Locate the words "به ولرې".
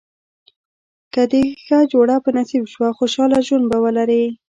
3.71-4.23